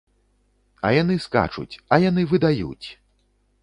А 0.87 0.91
яны 1.01 1.19
скачуць, 1.27 1.79
а 1.93 2.03
яны 2.09 2.21
выдаюць! 2.35 2.87